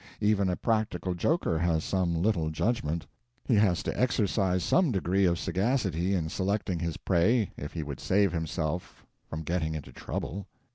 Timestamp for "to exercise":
3.83-4.63